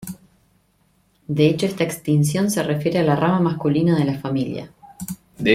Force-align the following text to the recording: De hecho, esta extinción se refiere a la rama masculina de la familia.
De 1.27 1.45
hecho, 1.45 1.67
esta 1.67 1.83
extinción 1.83 2.49
se 2.49 2.63
refiere 2.63 2.97
a 2.97 3.03
la 3.03 3.15
rama 3.15 3.39
masculina 3.39 3.95
de 3.99 4.05
la 4.05 4.17
familia. 4.17 4.71